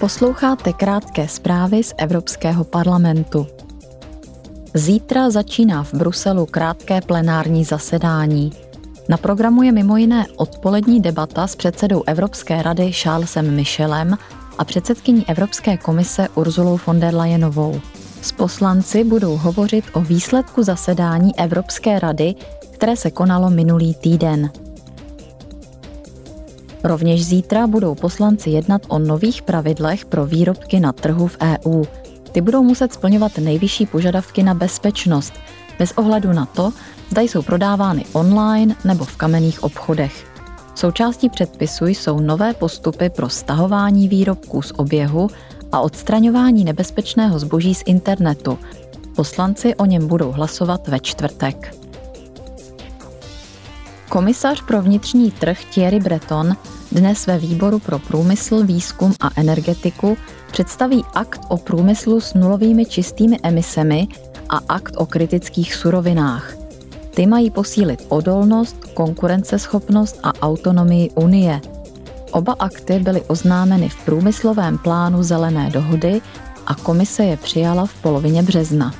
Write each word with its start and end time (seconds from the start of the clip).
Posloucháte 0.00 0.72
krátké 0.72 1.28
zprávy 1.28 1.82
z 1.82 1.94
Evropského 1.98 2.64
parlamentu. 2.64 3.46
Zítra 4.74 5.30
začíná 5.30 5.82
v 5.82 5.94
Bruselu 5.94 6.46
krátké 6.46 7.00
plenární 7.00 7.64
zasedání. 7.64 8.52
Na 9.08 9.16
programu 9.16 9.62
je 9.62 9.72
mimo 9.72 9.96
jiné 9.96 10.26
odpolední 10.36 11.00
debata 11.00 11.46
s 11.46 11.56
předsedou 11.56 12.02
Evropské 12.06 12.62
rady 12.62 12.92
Charlesem 12.92 13.54
Michelem 13.54 14.18
a 14.58 14.64
předsedkyní 14.64 15.28
Evropské 15.28 15.76
komise 15.76 16.28
Urzulou 16.34 16.78
von 16.86 17.00
der 17.00 17.14
Leyenovou. 17.14 17.80
S 18.22 18.32
poslanci 18.32 19.04
budou 19.04 19.36
hovořit 19.36 19.84
o 19.92 20.00
výsledku 20.00 20.62
zasedání 20.62 21.38
Evropské 21.38 21.98
rady, 21.98 22.34
které 22.70 22.96
se 22.96 23.10
konalo 23.10 23.50
minulý 23.50 23.94
týden. 23.94 24.50
Rovněž 26.86 27.26
zítra 27.26 27.66
budou 27.66 27.94
poslanci 27.94 28.50
jednat 28.50 28.82
o 28.88 28.98
nových 28.98 29.42
pravidlech 29.42 30.04
pro 30.04 30.26
výrobky 30.26 30.80
na 30.80 30.92
trhu 30.92 31.26
v 31.26 31.36
EU. 31.42 31.84
Ty 32.32 32.40
budou 32.40 32.62
muset 32.62 32.92
splňovat 32.92 33.38
nejvyšší 33.38 33.86
požadavky 33.86 34.42
na 34.42 34.54
bezpečnost, 34.54 35.32
bez 35.78 35.92
ohledu 35.92 36.32
na 36.32 36.46
to, 36.46 36.72
zda 37.10 37.22
jsou 37.22 37.42
prodávány 37.42 38.04
online 38.12 38.74
nebo 38.84 39.04
v 39.04 39.16
kamenných 39.16 39.62
obchodech. 39.62 40.26
Součástí 40.74 41.28
předpisu 41.28 41.86
jsou 41.86 42.20
nové 42.20 42.54
postupy 42.54 43.10
pro 43.10 43.28
stahování 43.28 44.08
výrobků 44.08 44.62
z 44.62 44.72
oběhu 44.76 45.28
a 45.72 45.80
odstraňování 45.80 46.64
nebezpečného 46.64 47.38
zboží 47.38 47.74
z 47.74 47.82
internetu. 47.86 48.58
Poslanci 49.16 49.74
o 49.74 49.84
něm 49.84 50.08
budou 50.08 50.32
hlasovat 50.32 50.88
ve 50.88 51.00
čtvrtek. 51.00 51.85
Komisař 54.08 54.62
pro 54.66 54.82
vnitřní 54.82 55.30
trh 55.30 55.58
Thierry 55.74 56.00
Breton 56.00 56.56
dnes 56.92 57.26
ve 57.26 57.38
výboru 57.38 57.78
pro 57.78 57.98
průmysl, 57.98 58.64
výzkum 58.64 59.14
a 59.20 59.30
energetiku 59.36 60.16
představí 60.52 61.04
akt 61.14 61.40
o 61.48 61.56
průmyslu 61.56 62.20
s 62.20 62.34
nulovými 62.34 62.86
čistými 62.86 63.36
emisemi 63.42 64.08
a 64.48 64.60
akt 64.68 64.94
o 64.96 65.06
kritických 65.06 65.74
surovinách. 65.74 66.54
Ty 67.14 67.26
mají 67.26 67.50
posílit 67.50 68.06
odolnost, 68.08 68.76
konkurenceschopnost 68.94 70.20
a 70.22 70.32
autonomii 70.42 71.10
Unie. 71.10 71.60
Oba 72.30 72.56
akty 72.58 72.98
byly 72.98 73.22
oznámeny 73.22 73.88
v 73.88 74.04
průmyslovém 74.04 74.78
plánu 74.78 75.22
Zelené 75.22 75.70
dohody 75.70 76.20
a 76.66 76.74
komise 76.74 77.24
je 77.24 77.36
přijala 77.36 77.86
v 77.86 77.94
polovině 77.94 78.42
března. 78.42 78.94